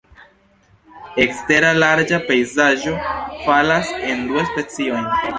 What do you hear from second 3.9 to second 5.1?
en du specojn.